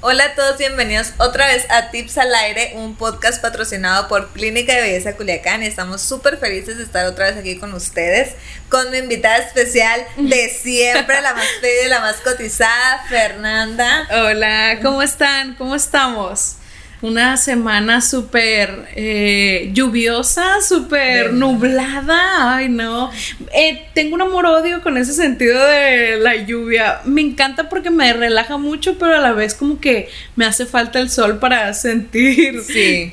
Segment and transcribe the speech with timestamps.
[0.00, 4.72] Hola a todos, bienvenidos otra vez a Tips al Aire, un podcast patrocinado por Clínica
[4.72, 8.36] de Belleza Culiacán y estamos súper felices de estar otra vez aquí con ustedes,
[8.68, 11.48] con mi invitada especial de siempre, la más
[11.84, 14.06] y la más cotizada, Fernanda.
[14.12, 15.56] Hola, ¿cómo están?
[15.56, 16.57] ¿Cómo estamos?
[17.00, 22.56] Una semana súper eh, lluviosa, súper nublada.
[22.56, 23.10] Ay, no.
[23.52, 27.00] Eh, tengo un amor-odio con ese sentido de la lluvia.
[27.04, 30.98] Me encanta porque me relaja mucho, pero a la vez como que me hace falta
[30.98, 32.62] el sol para sentir.
[32.68, 33.12] Sí.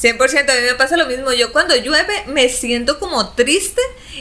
[0.00, 1.32] 100%, a mí me pasa lo mismo.
[1.32, 3.80] Yo cuando llueve me siento como triste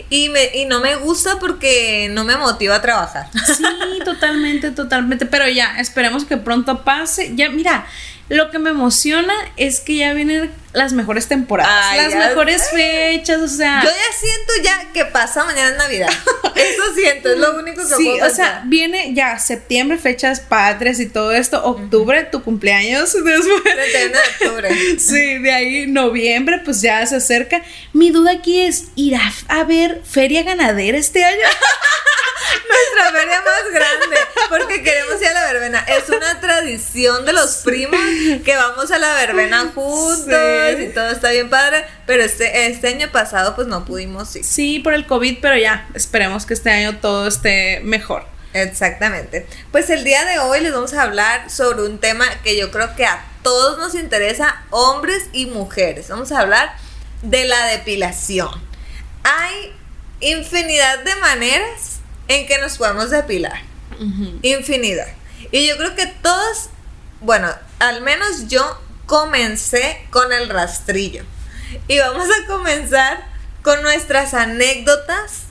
[0.10, 3.30] y, me, y no me gusta porque no me motiva a trabajar.
[3.46, 3.64] Sí,
[4.06, 5.26] totalmente, totalmente.
[5.26, 7.34] Pero ya, esperemos que pronto pase.
[7.36, 7.86] Ya, mira,
[8.28, 13.48] lo que me emociona es que ya vienen las mejores temporadas, las mejores fechas, o
[13.48, 13.82] sea.
[13.84, 16.10] Yo ya siento ya que pasa mañana Navidad.
[16.56, 21.06] Eso siento, es lo único que sí, o sea, viene ya septiembre, fechas padres y
[21.06, 23.64] todo esto, octubre, tu cumpleaños, después.
[23.64, 25.00] de octubre.
[25.00, 27.62] sí, de ahí noviembre, pues ya se acerca.
[27.94, 31.38] Mi duda aquí es, ¿irá a ver feria ganadera este año?
[32.70, 34.18] Nuestra feria más grande,
[34.50, 35.80] porque queremos ir a la verbena.
[35.80, 38.00] Es una tradición de los primos
[38.44, 43.12] que vamos a la verbena juntos y todo está bien padre, pero este, este año
[43.12, 44.44] pasado pues no pudimos ir.
[44.44, 48.26] Sí, por el COVID, pero ya, esperemos que este año todo esté mejor.
[48.54, 49.46] Exactamente.
[49.72, 52.96] Pues el día de hoy les vamos a hablar sobre un tema que yo creo
[52.96, 56.08] que a todos nos interesa, hombres y mujeres.
[56.08, 56.74] Vamos a hablar
[57.22, 58.50] de la depilación.
[59.24, 59.74] Hay
[60.22, 63.75] infinidad de maneras en que nos podemos depilar.
[64.42, 65.08] Infinidad.
[65.52, 66.70] Y yo creo que todos,
[67.22, 71.24] bueno, al menos yo comencé con el rastrillo.
[71.88, 73.26] Y vamos a comenzar
[73.62, 75.44] con nuestras anécdotas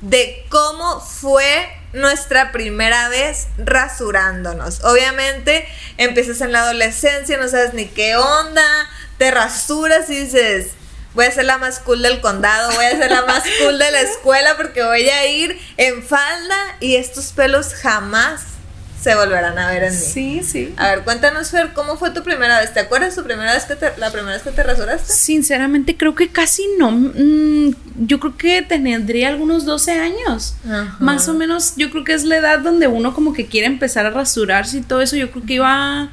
[0.00, 4.84] de cómo fue nuestra primera vez rasurándonos.
[4.84, 10.72] Obviamente empiezas en la adolescencia, no sabes ni qué onda, te rasuras y dices,
[11.14, 13.90] voy a ser la más cool del condado, voy a ser la más cool de
[13.90, 18.58] la escuela porque voy a ir en falda y estos pelos jamás
[19.00, 19.98] se volverán a ver en mí.
[19.98, 20.74] Sí, sí.
[20.76, 22.74] A ver, cuéntanos, Fer, ¿cómo fue tu primera vez?
[22.74, 25.12] ¿Te acuerdas tu primera vez que te, la primera vez que te rasuraste?
[25.12, 26.90] Sinceramente, creo que casi no.
[26.90, 30.56] Mm, yo creo que tendría algunos 12 años.
[30.98, 34.04] Más o menos, yo creo que es la edad donde uno como que quiere empezar
[34.04, 35.16] a rasurarse y todo eso.
[35.16, 36.10] Yo creo que iba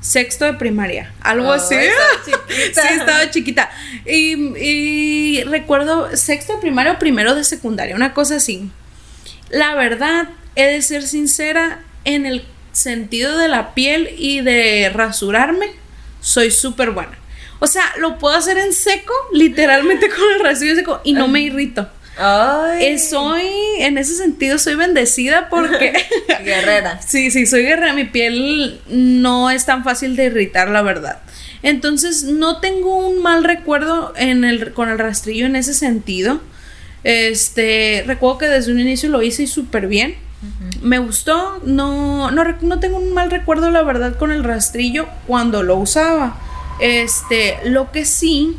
[0.00, 1.74] sexto de primaria, algo así.
[2.24, 2.82] chiquita.
[2.82, 3.70] sí, estaba chiquita.
[4.04, 8.70] Y, y recuerdo sexto de primaria o primero de secundaria, una cosa así.
[9.50, 15.70] La verdad, he de ser sincera, en el sentido de la piel y de rasurarme,
[16.20, 17.18] soy súper buena.
[17.58, 21.40] O sea, lo puedo hacer en seco, literalmente con el rastrillo seco, y no me
[21.40, 21.88] irrito.
[22.18, 22.84] Ay.
[22.84, 23.44] Eh, soy,
[23.78, 25.92] en ese sentido, soy bendecida porque...
[26.44, 27.00] guerrera.
[27.02, 27.92] sí, sí, soy guerrera.
[27.92, 31.20] Mi piel no es tan fácil de irritar, la verdad.
[31.62, 36.40] Entonces, no tengo un mal recuerdo en el, con el rastrillo en ese sentido.
[37.04, 40.16] Este, recuerdo que desde un inicio lo hice súper bien.
[40.82, 45.62] Me gustó, no, no, no, tengo un mal recuerdo, la verdad, con el rastrillo cuando
[45.62, 46.38] lo usaba.
[46.78, 48.56] Este, lo que sí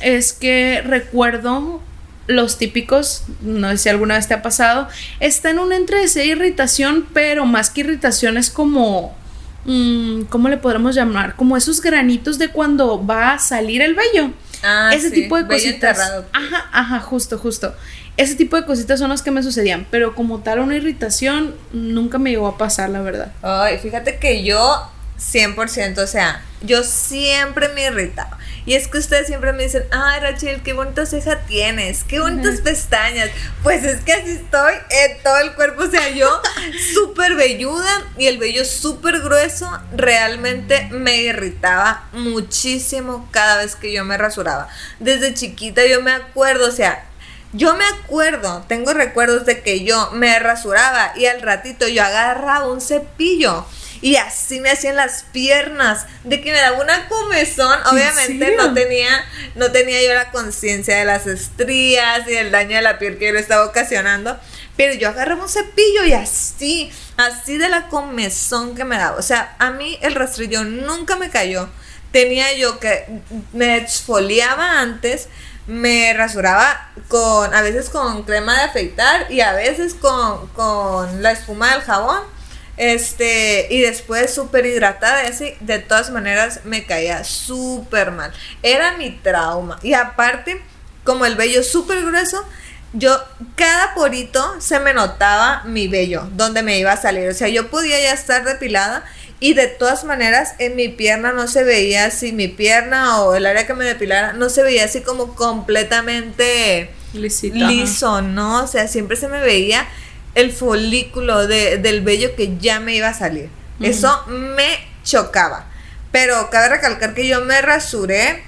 [0.00, 1.80] es que recuerdo
[2.26, 4.88] los típicos, no sé si alguna vez te ha pasado,
[5.20, 9.16] está en un entre de irritación, pero más que irritación es como,
[9.64, 11.36] mm, ¿cómo le podremos llamar?
[11.36, 14.32] Como esos granitos de cuando va a salir el vello.
[14.62, 15.98] Ah, Ese tipo de cositas.
[16.32, 17.74] Ajá, ajá, justo, justo.
[18.16, 22.18] Ese tipo de cositas son las que me sucedían, pero como tal una irritación nunca
[22.18, 23.32] me llegó a pasar, la verdad.
[23.42, 28.38] Ay, fíjate que yo 100%, o sea, yo siempre me irritaba.
[28.66, 32.60] Y es que ustedes siempre me dicen, ay Rachel, qué bonita ceja tienes, qué bonitas
[32.62, 33.30] pestañas.
[33.62, 36.40] Pues es que así estoy en todo el cuerpo, o sea, yo
[36.94, 44.04] súper velluda y el vello súper grueso, realmente me irritaba muchísimo cada vez que yo
[44.04, 44.68] me rasuraba.
[44.98, 47.04] Desde chiquita yo me acuerdo, o sea,
[47.52, 52.66] yo me acuerdo, tengo recuerdos de que yo me rasuraba y al ratito yo agarraba
[52.66, 53.64] un cepillo
[54.04, 57.78] y así me hacían las piernas, de que me daba una comezón.
[57.90, 59.24] Obviamente no tenía,
[59.54, 63.28] no tenía yo la conciencia de las estrías y del daño de la piel que
[63.28, 64.38] yo le estaba ocasionando.
[64.76, 69.16] Pero yo agarraba un cepillo y así, así de la comezón que me daba.
[69.16, 71.70] O sea, a mí el rastrillo nunca me cayó.
[72.12, 73.06] Tenía yo que
[73.54, 75.28] me exfoliaba antes
[75.66, 81.32] me rasuraba con, a veces con crema de afeitar y a veces con, con la
[81.32, 82.33] espuma del jabón.
[82.76, 88.32] Este, y después súper hidratada y así, de todas maneras me caía súper mal.
[88.62, 89.78] Era mi trauma.
[89.82, 90.60] Y aparte,
[91.04, 92.44] como el vello súper grueso,
[92.92, 93.20] yo,
[93.56, 97.28] cada porito se me notaba mi vello, donde me iba a salir.
[97.28, 99.04] O sea, yo podía ya estar depilada
[99.40, 103.46] Y de todas maneras, en mi pierna no se veía así, mi pierna o el
[103.46, 108.62] área que me depilara, no se veía así como completamente liso, ¿no?
[108.64, 109.86] O sea, siempre se me veía
[110.34, 113.48] el folículo de, del vello que ya me iba a salir.
[113.80, 115.66] Eso me chocaba.
[116.12, 118.42] Pero cabe recalcar que yo me rasuré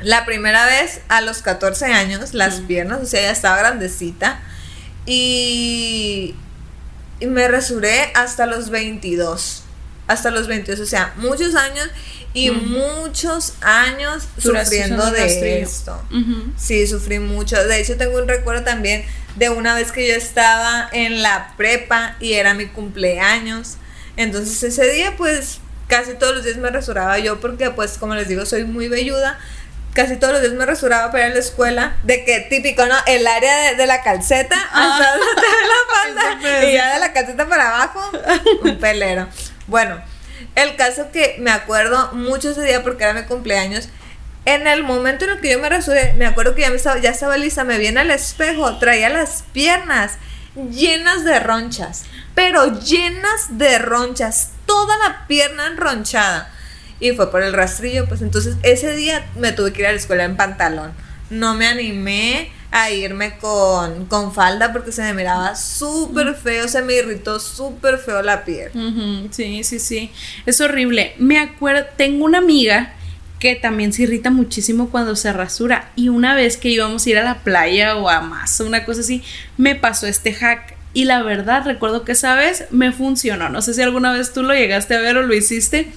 [0.00, 4.40] la primera vez a los 14 años, las piernas, o sea, ya estaba grandecita.
[5.06, 6.34] Y,
[7.20, 9.64] y me rasuré hasta los 22.
[10.08, 11.88] Hasta los 22, o sea, muchos años
[12.34, 16.02] y muchos años sufriendo de esto.
[16.56, 17.62] Sí, sufrí mucho.
[17.64, 19.04] De hecho, tengo un recuerdo también
[19.36, 23.76] de una vez que yo estaba en la prepa y era mi cumpleaños.
[24.16, 25.58] Entonces ese día pues
[25.88, 29.38] casi todos los días me rasuraba yo porque pues como les digo soy muy velluda.
[29.94, 31.96] Casi todos los días me rasuraba para ir a la escuela.
[32.02, 32.94] De que típico, ¿no?
[33.06, 34.98] El área de, la calceta ah.
[34.98, 36.66] hasta la falda.
[36.66, 38.10] y ya de la calceta para abajo,
[38.62, 39.28] un pelero.
[39.66, 40.02] Bueno,
[40.54, 43.88] el caso que me acuerdo mucho ese día porque era mi cumpleaños
[44.44, 46.98] en el momento en el que yo me rasuré, me acuerdo que ya, me estaba,
[46.98, 50.18] ya estaba lista, me vi en el espejo, traía las piernas
[50.70, 52.04] llenas de ronchas,
[52.34, 56.52] pero llenas de ronchas, toda la pierna enronchada.
[56.98, 59.98] Y fue por el rastrillo, pues entonces ese día me tuve que ir a la
[59.98, 60.92] escuela en pantalón.
[61.30, 66.80] No me animé a irme con, con falda porque se me miraba súper feo, se
[66.82, 68.70] me irritó súper feo la piel.
[69.30, 70.10] Sí, sí, sí.
[70.46, 71.14] Es horrible.
[71.18, 72.94] Me acuerdo, tengo una amiga
[73.38, 75.90] que también se irrita muchísimo cuando se rasura.
[75.96, 79.02] Y una vez que íbamos a ir a la playa o a más, una cosa
[79.02, 79.22] así,
[79.58, 80.74] me pasó este hack.
[80.94, 83.48] Y la verdad, recuerdo que esa vez me funcionó.
[83.48, 85.92] No sé si alguna vez tú lo llegaste a ver o lo hiciste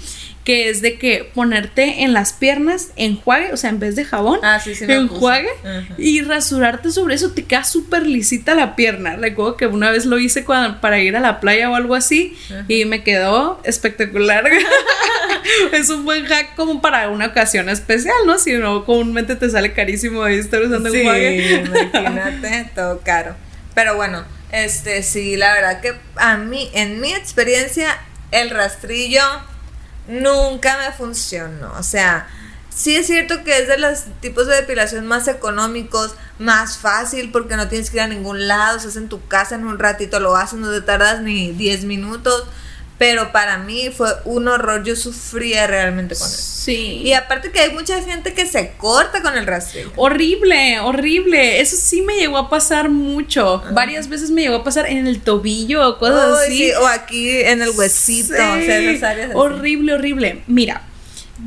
[0.45, 4.39] que es de que ponerte en las piernas enjuague, o sea, en vez de jabón,
[4.44, 5.50] ah, sí, enjuague
[5.97, 9.15] y rasurarte sobre eso, te queda súper lisita la pierna.
[9.15, 10.45] Recuerdo que una vez lo hice
[10.81, 12.38] para ir a la playa o algo así
[12.68, 14.45] y me quedó espectacular.
[15.74, 18.38] es un buen hack como para una ocasión especial, ¿no?
[18.38, 21.63] Si no, comúnmente te sale carísimo ahí estar usando sí, enjuague.
[21.91, 23.36] imagínate, todo caro.
[23.74, 27.98] Pero bueno, este sí, la verdad que a mí, en mi experiencia,
[28.30, 29.24] el rastrillo
[30.07, 31.74] nunca me funcionó.
[31.78, 32.28] O sea,
[32.69, 37.56] sí es cierto que es de los tipos de depilación más económicos, más fácil porque
[37.56, 40.19] no tienes que ir a ningún lado, se hace en tu casa en un ratito,
[40.19, 42.46] lo haces, no te tardas ni 10 minutos.
[42.97, 46.38] Pero para mí fue un horror, yo sufría realmente con eso.
[46.38, 47.01] Sí.
[47.03, 49.92] Y aparte que hay mucha gente que se corta con el rastrillo.
[49.97, 51.59] Horrible, horrible.
[51.59, 53.62] Eso sí me llegó a pasar mucho.
[53.71, 56.71] Varias veces me llegó a pasar en el tobillo o cosas así.
[56.71, 58.33] o aquí en el huesito.
[58.33, 60.44] O sea, esas áreas Horrible, horrible.
[60.48, 60.81] Mira,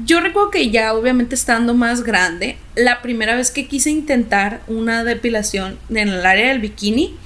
[0.04, 5.02] yo recuerdo que ya obviamente estando más grande, la primera vez que quise intentar una
[5.02, 7.16] depilación en el área del bikini,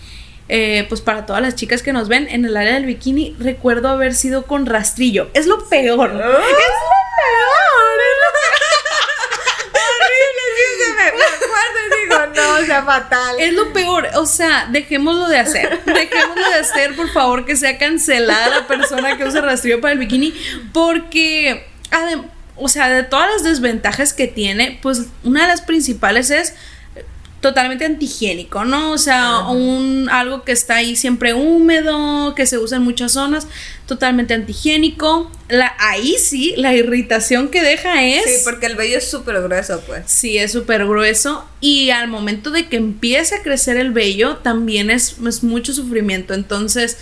[0.49, 3.89] eh, pues para todas las chicas que nos ven en el área del bikini, recuerdo
[3.89, 5.31] haber sido con rastrillo.
[5.35, 6.11] Es lo peor.
[6.11, 6.53] Es lo peor.
[12.35, 13.37] no, o sea, fatal.
[13.39, 15.81] Es lo peor, o sea, dejémoslo de hacer.
[15.85, 19.99] Dejémoslo de hacer, por favor, que sea cancelada la persona que usa rastrillo para el
[19.99, 20.35] bikini,
[20.73, 21.67] porque,
[22.57, 26.55] o sea, de todas las desventajas que tiene, pues una de las principales es
[27.43, 28.93] totalmente antihigiénico, ¿no?
[28.93, 33.49] O sea, un algo que está ahí siempre húmedo, que se usa en muchas zonas,
[33.87, 35.31] totalmente antihigiénico.
[35.49, 38.25] La, ahí sí, la irritación que deja es...
[38.25, 40.05] Sí, porque el vello es súper grueso, pues.
[40.07, 41.45] Sí, es súper grueso.
[41.61, 46.35] Y al momento de que empiece a crecer el vello, también es, es mucho sufrimiento.
[46.35, 46.97] Entonces,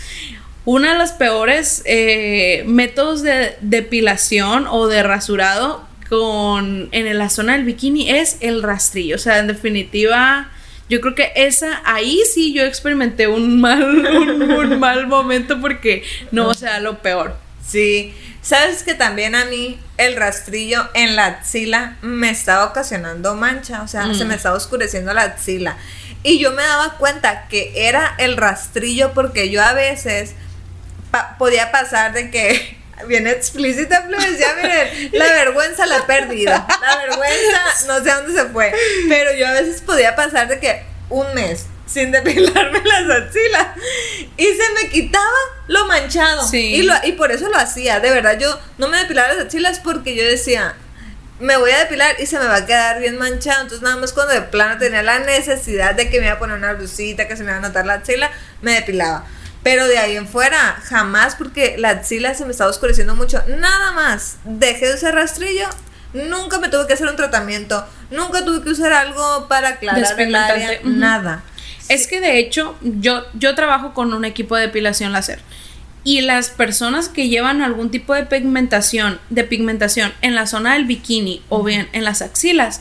[0.64, 7.52] una de las peores eh, métodos de depilación o de rasurado con en la zona
[7.52, 9.14] del bikini es el rastrillo.
[9.14, 10.50] O sea, en definitiva,
[10.88, 13.85] yo creo que esa, ahí sí yo experimenté un mal,
[14.59, 16.02] un, mal momento porque
[16.33, 17.37] no, o sea, lo peor.
[17.64, 18.12] Sí.
[18.43, 23.88] Sabes que también a mí el rastrillo en la axila me estaba ocasionando mancha, o
[23.88, 24.37] sea, se me mm.
[24.37, 25.76] estaba oscureciendo la axila.
[26.25, 30.35] Y yo me daba cuenta que era el rastrillo porque yo a veces
[31.38, 36.66] podía pasar de que bien explícita, ya miren, la vergüenza la perdida.
[36.80, 38.73] La vergüenza, no sé a dónde se fue.
[39.09, 43.66] Pero yo a veces podía pasar de que un mes sin depilarme las axilas.
[44.37, 45.25] Y se me quitaba
[45.66, 46.49] lo manchado.
[46.52, 48.00] Y, y por eso lo hacía.
[48.00, 50.75] De verdad, yo no me depilaba las axilas porque yo decía,
[51.40, 53.62] me voy a depilar y se me va a quedar bien manchado.
[53.62, 56.57] Entonces, nada más cuando de plano tenía la necesidad de que me iba a poner
[56.57, 58.30] una blusita, que se me iba a notar la axila,
[58.62, 59.26] me depilaba.
[59.62, 63.43] Pero de ahí en fuera, jamás porque la axila se me estaba oscureciendo mucho.
[63.47, 64.38] Nada más.
[64.45, 65.69] Dejé de usar rastrillo.
[66.12, 67.87] Nunca me tuve que hacer un tratamiento.
[68.11, 70.81] Nunca tuve que usar algo para aclarar el área.
[70.85, 71.45] Nada.
[71.88, 75.40] Es que de hecho, yo, yo trabajo con un equipo de depilación láser.
[76.02, 80.87] Y las personas que llevan algún tipo de pigmentación, de pigmentación en la zona del
[80.87, 82.81] bikini o bien en las axilas,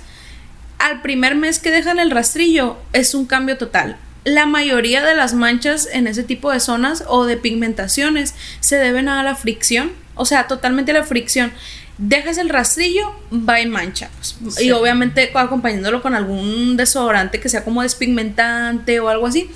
[0.77, 3.97] al primer mes que dejan el rastrillo es un cambio total.
[4.23, 9.07] La mayoría de las manchas en ese tipo de zonas o de pigmentaciones se deben
[9.07, 11.51] a la fricción, o sea, totalmente a la fricción
[11.99, 14.09] dejas el rastrillo, va en mancha.
[14.41, 14.59] Pues.
[14.61, 19.49] Y obviamente acompañándolo con algún desodorante que sea como despigmentante o algo así,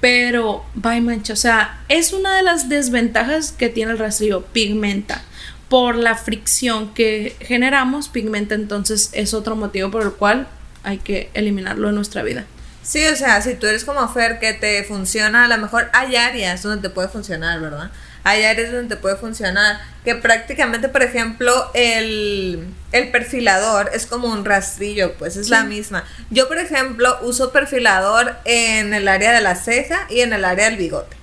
[0.00, 1.32] pero va en mancha.
[1.32, 5.22] O sea, es una de las desventajas que tiene el rastrillo, pigmenta.
[5.68, 10.46] Por la fricción que generamos, pigmenta, entonces es otro motivo por el cual
[10.82, 12.44] hay que eliminarlo de nuestra vida.
[12.84, 16.14] Sí, o sea, si tú eres como Fer que te funciona, a lo mejor hay
[16.14, 17.90] áreas donde te puede funcionar, ¿verdad?
[18.24, 19.80] hay áreas donde puede funcionar.
[20.04, 22.74] Que prácticamente, por ejemplo, el,
[23.12, 26.04] perfilador es como un rastrillo, pues es la misma.
[26.30, 30.66] Yo, por ejemplo, uso perfilador en el área de la ceja y en el área
[30.66, 31.16] del bigote.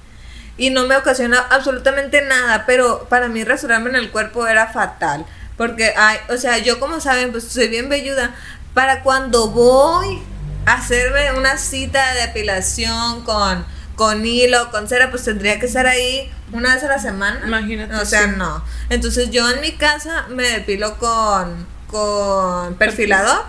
[0.58, 5.25] Y no me ocasiona absolutamente nada, pero para mí rasurarme en el cuerpo era fatal.
[5.58, 8.36] Porque, hay, o sea, yo como saben, pues soy bien velluda.
[8.74, 10.22] Para cuando voy
[10.65, 13.65] hacerme una cita de depilación con
[14.01, 17.39] con hilo, con cera, pues tendría que estar ahí una vez a la semana.
[17.46, 17.94] Imagínate.
[17.94, 18.63] O sea, no.
[18.89, 23.44] Entonces yo en mi casa me depilo con, con perfilador,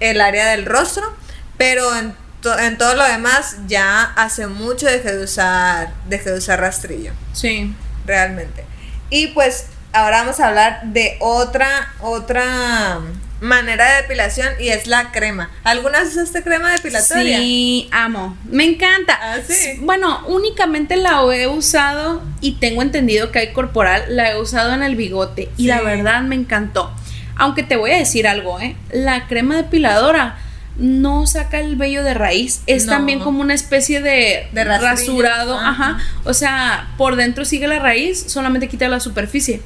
[0.00, 1.14] el área del rostro,
[1.58, 2.14] pero en,
[2.60, 7.12] en todo lo demás ya hace mucho dejé de usar, dejé de usar rastrillo.
[7.34, 7.74] Sí.
[8.06, 8.64] Realmente.
[9.10, 13.00] Y pues ahora vamos a hablar de otra, otra
[13.40, 15.50] manera de depilación y es la crema.
[15.64, 17.38] ¿Alguna vez usaste crema depilatoria?
[17.38, 18.36] Sí, amo.
[18.44, 19.18] Me encanta.
[19.20, 19.78] ¿Ah, sí?
[19.80, 24.82] Bueno, únicamente la he usado y tengo entendido que hay corporal, la he usado en
[24.82, 26.92] el bigote y la verdad me encantó.
[27.36, 28.76] Aunque te voy a decir algo, ¿eh?
[28.92, 30.38] La crema depiladora
[30.76, 35.98] no saca el vello de raíz, es también como una especie de, de rasurado, ajá.
[36.24, 39.60] O sea, por dentro sigue la raíz, solamente quita la superficie.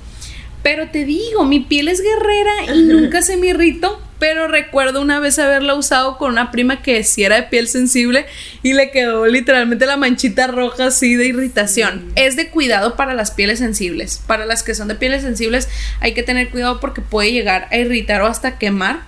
[0.64, 4.00] Pero te digo, mi piel es guerrera y nunca se me irrito.
[4.18, 8.25] Pero recuerdo una vez haberla usado con una prima que sí era de piel sensible
[8.62, 12.11] y le quedó literalmente la manchita roja así de irritación.
[12.16, 14.23] Es de cuidado para las pieles sensibles.
[14.26, 15.68] Para las que son de pieles sensibles
[16.00, 19.00] hay que tener cuidado porque puede llegar a irritar o hasta quemar.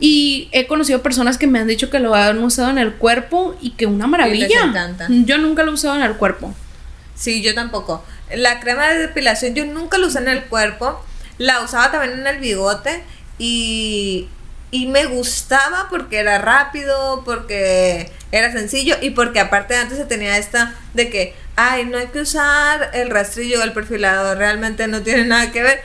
[0.00, 3.54] Y he conocido personas que me han dicho que lo han usado en el cuerpo
[3.60, 4.48] y que una maravilla.
[5.10, 6.54] Yo nunca lo he usado en el cuerpo.
[7.14, 8.04] Sí, yo tampoco.
[8.36, 11.04] La crema de depilación yo nunca la usé en el cuerpo,
[11.38, 13.02] la usaba también en el bigote
[13.38, 14.28] y,
[14.70, 20.36] y me gustaba porque era rápido, porque era sencillo y porque aparte antes se tenía
[20.38, 25.02] esta de que, ay, no hay que usar el rastrillo o el perfilador, realmente no
[25.02, 25.82] tiene nada que ver.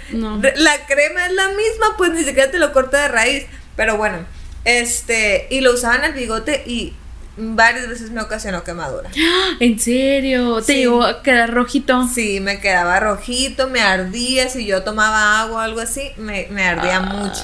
[0.55, 4.25] La crema es la misma, pues ni siquiera te lo corta de raíz, pero bueno,
[4.65, 6.93] este, y lo usaba en el bigote y
[7.39, 9.09] varias veces me ocasionó quemadura.
[9.59, 10.61] ¿En serio?
[10.61, 12.07] ¿Te llegó a quedar rojito?
[12.07, 14.49] Sí, me quedaba rojito, me ardía.
[14.49, 17.43] Si yo tomaba agua o algo así, me, ardía mucho.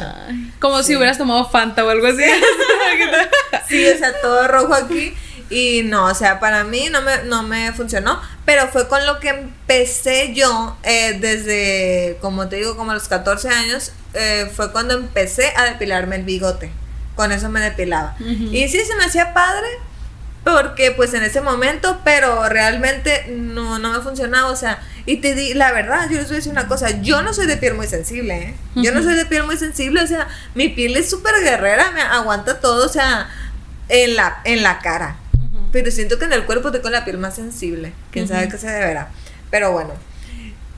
[0.59, 2.23] Como si hubieras tomado Fanta o algo así.
[3.67, 5.13] sí, o sea, todo rojo aquí.
[5.49, 8.21] Y no, o sea, para mí no me, no me funcionó.
[8.45, 13.07] Pero fue con lo que empecé yo eh, desde, como te digo, como a los
[13.07, 13.91] 14 años.
[14.13, 16.71] Eh, fue cuando empecé a depilarme el bigote
[17.15, 18.15] con eso me depilaba.
[18.19, 19.67] Y sí se me hacía padre,
[20.43, 25.33] porque pues en ese momento, pero realmente no, no me funcionaba, o sea, y te
[25.33, 27.73] di, la verdad, yo les voy a decir una cosa, yo no soy de piel
[27.73, 28.55] muy sensible, ¿eh?
[28.75, 32.01] Yo no soy de piel muy sensible, o sea, mi piel es súper guerrera, me
[32.01, 33.27] aguanta todo, o sea,
[33.89, 35.17] en la, en la cara.
[35.71, 38.67] Pero siento que en el cuerpo tengo la piel más sensible, quién sabe qué se
[38.67, 39.09] deberá.
[39.49, 39.93] Pero bueno,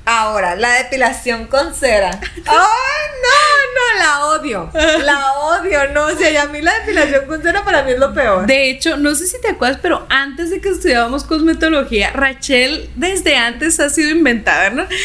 [0.10, 2.18] Ahora, la depilación con cera.
[2.22, 3.58] ¡Ay, no!
[3.76, 4.72] No, la odio.
[5.04, 6.06] La odio, no.
[6.06, 8.48] O sea, y a mí la depilación con cera para mí es lo peor.
[8.48, 13.36] De hecho, no sé si te acuerdas, pero antes de que estudiábamos cosmetología, Rachel desde
[13.36, 14.88] antes ha sido inventada, ¿no?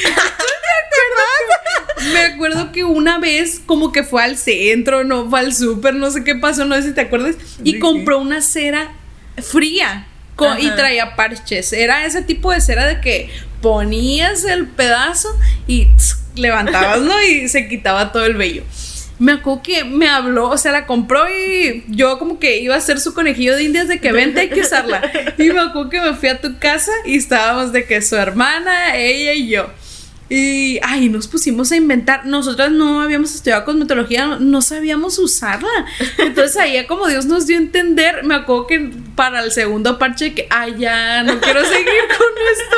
[2.13, 6.13] me acuerdo que una vez como que fue al centro, no fue al súper, no
[6.13, 8.93] sé qué pasó, no sé si te acuerdas, y compró una cera
[9.39, 10.07] fría
[10.59, 11.73] y traía parches.
[11.73, 15.29] Era ese tipo de cera de que ponías el pedazo
[15.67, 15.89] y
[16.35, 17.23] levantabas, ¿no?
[17.23, 18.65] Y se quitaba todo el vello.
[19.19, 22.79] Me acuerdo que me habló, o sea, la compró y yo como que iba a
[22.79, 25.01] hacer su conejillo de indias de que vente, hay que usarla.
[25.39, 28.97] Y me acuerdo que me fui a tu casa y estábamos de que su hermana,
[28.97, 29.71] ella y yo.
[30.29, 32.25] Y, ay, nos pusimos a inventar.
[32.25, 35.69] Nosotras no habíamos estudiado cosmetología, no sabíamos usarla.
[36.19, 40.35] Entonces, ahí como Dios nos dio a entender, me acuerdo que para el segundo parche,
[40.35, 41.87] que, ay, ya, no quiero seguir
[42.19, 42.77] con esto.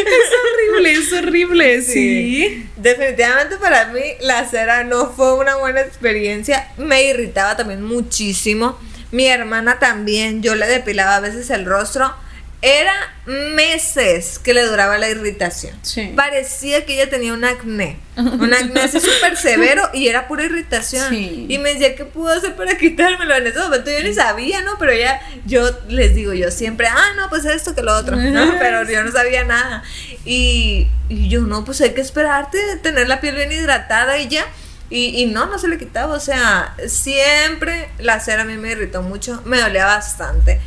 [0.00, 2.68] Es horrible, es horrible, sí.
[2.76, 6.68] Definitivamente para mí la cera no fue una buena experiencia.
[6.76, 8.78] Me irritaba también muchísimo.
[9.12, 12.12] Mi hermana también, yo le depilaba a veces el rostro
[12.60, 12.92] Era
[13.26, 15.78] meses que le duraba la irritación.
[15.82, 16.12] Sí.
[16.16, 17.98] Parecía que ella tenía un acné.
[18.16, 21.10] Un acné así súper severo y era pura irritación.
[21.10, 21.46] Sí.
[21.48, 23.34] Y me decía, ¿qué puedo hacer para quitármelo?
[23.36, 24.78] En ese momento yo ni sabía, ¿no?
[24.78, 28.16] Pero ya, yo les digo, yo siempre, ah, no, pues esto que lo otro.
[28.16, 28.54] ¿no?
[28.58, 29.82] Pero yo no sabía nada.
[30.24, 34.44] Y, y yo, no, pues hay que esperarte, tener la piel bien hidratada y ya.
[34.90, 36.14] Y, y no, no se le quitaba.
[36.14, 40.60] O sea, siempre la cera a mí me irritó mucho, me dolía bastante.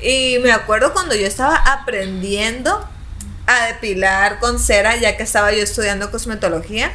[0.00, 2.86] Y me acuerdo cuando yo estaba aprendiendo
[3.46, 6.92] a depilar con cera, ya que estaba yo estudiando cosmetología.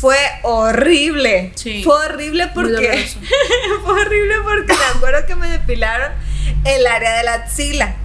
[0.00, 1.52] Fue horrible.
[1.56, 1.82] Sí.
[1.84, 3.06] Fue horrible porque.
[3.84, 6.12] fue horrible porque me acuerdo que me depilaron
[6.64, 7.96] el área de la axila.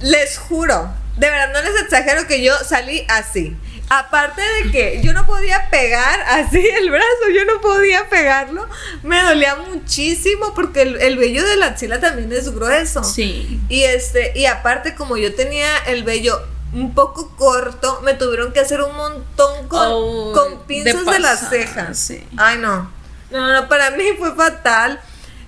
[0.00, 3.56] Les juro, de verdad no les exagero que yo salí así.
[3.88, 8.66] Aparte de que yo no podía pegar así el brazo, yo no podía pegarlo,
[9.02, 13.04] me dolía muchísimo porque el, el vello de la axila también es grueso.
[13.04, 13.60] Sí.
[13.68, 16.40] Y este, y aparte como yo tenía el vello
[16.72, 21.48] un poco corto, me tuvieron que hacer un montón con, Oh, con pinzas de, las
[21.50, 21.98] cejas.
[21.98, 22.26] sí.
[22.36, 22.90] Ay, no.
[23.30, 25.00] No, no, para mí fue fatal.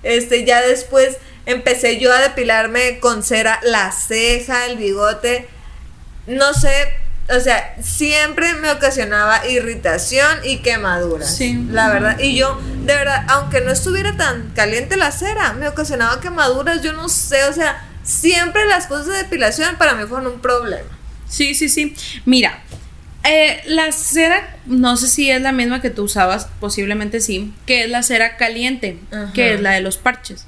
[0.03, 1.17] Este, ya después
[1.47, 5.49] empecé yo a depilarme con cera la ceja, el bigote.
[6.27, 6.89] No sé,
[7.35, 11.35] o sea, siempre me ocasionaba irritación y quemaduras.
[11.37, 11.67] Sí.
[11.71, 12.19] La verdad.
[12.19, 16.83] Y yo, de verdad, aunque no estuviera tan caliente la cera, me ocasionaba quemaduras.
[16.83, 20.94] Yo no sé, o sea, siempre las cosas de depilación para mí fueron un problema.
[21.29, 21.95] Sí, sí, sí.
[22.25, 22.63] Mira,
[23.25, 27.85] eh, la cera, no sé si es la misma que tú usabas, posiblemente sí, que
[27.85, 29.33] es la cera caliente, Ajá.
[29.33, 30.47] que es la de los parches.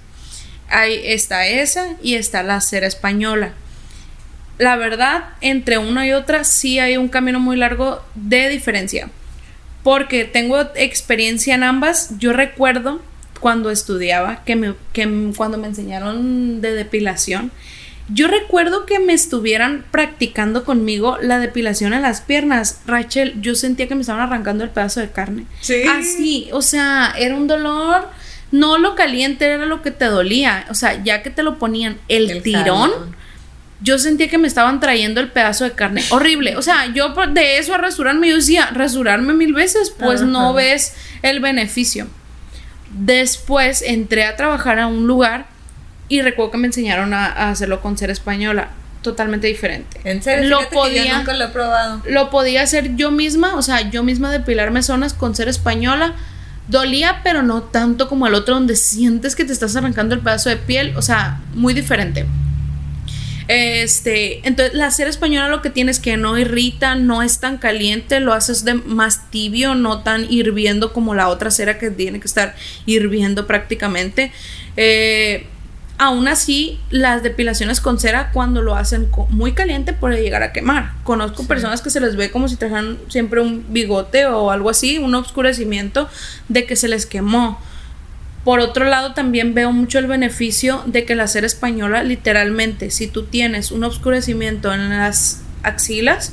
[0.68, 3.52] Ahí está esa y está la cera española.
[4.58, 9.10] La verdad, entre una y otra sí hay un camino muy largo de diferencia.
[9.82, 12.18] Porque tengo experiencia en ambas.
[12.18, 13.00] Yo recuerdo
[13.38, 17.52] cuando estudiaba que, me, que cuando me enseñaron de depilación,
[18.08, 22.80] yo recuerdo que me estuvieran practicando conmigo la depilación en las piernas.
[22.86, 25.46] Rachel, yo sentía que me estaban arrancando el pedazo de carne.
[25.60, 25.82] Sí.
[25.88, 28.08] Así, o sea, era un dolor.
[28.52, 30.66] No lo caliente era lo que te dolía.
[30.70, 32.92] O sea, ya que te lo ponían el, El tirón,
[33.80, 36.04] yo sentía que me estaban trayendo el pedazo de carne.
[36.10, 36.56] Horrible.
[36.56, 40.94] O sea, yo de eso a rasurarme, yo decía, rasurarme mil veces, pues no ves
[41.22, 42.06] el beneficio.
[42.92, 45.55] Después entré a trabajar a un lugar
[46.08, 48.70] y recuerdo que me enseñaron a, a hacerlo con cera española.
[49.02, 50.00] Totalmente diferente.
[50.04, 52.02] En serio, Lo fíjate que yo podía- nunca lo he probado.
[52.08, 56.14] Lo podía hacer yo misma, o sea, yo misma depilarme zonas con cera española.
[56.68, 60.48] Dolía, pero no tanto como el otro donde sientes que te estás arrancando el pedazo
[60.50, 62.26] de piel, o sea, muy diferente.
[63.48, 68.18] Este, entonces la cera española lo que tienes que no irrita, no es tan caliente,
[68.18, 72.26] lo haces de más tibio, no tan hirviendo como la otra cera que tiene que
[72.26, 74.32] estar hirviendo prácticamente.
[74.76, 75.46] Eh,
[75.98, 80.92] aún así, las depilaciones con cera cuando lo hacen muy caliente puede llegar a quemar.
[81.04, 84.98] Conozco personas que se les ve como si trajeran siempre un bigote o algo así,
[84.98, 86.08] un oscurecimiento
[86.48, 87.60] de que se les quemó.
[88.44, 93.08] Por otro lado, también veo mucho el beneficio de que la cera española, literalmente, si
[93.08, 96.32] tú tienes un oscurecimiento en las axilas,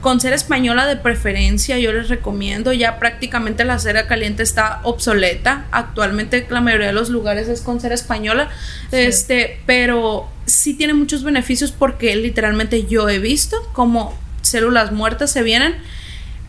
[0.00, 2.72] con cera española de preferencia, yo les recomiendo.
[2.72, 5.66] Ya prácticamente la cera caliente está obsoleta.
[5.70, 8.48] Actualmente la mayoría de los lugares es con cera española.
[8.92, 15.42] Este, pero sí tiene muchos beneficios porque literalmente yo he visto como células muertas se
[15.42, 15.74] vienen.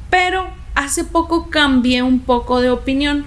[0.10, 3.26] Pero hace poco cambié un poco de opinión